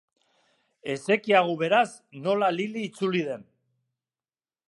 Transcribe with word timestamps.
Ez 0.93 0.95
zekiagu 1.09 1.53
beraz 1.59 1.89
nola 2.27 2.51
Lili 2.57 2.85
itzuli 2.89 3.23
den. 3.27 3.47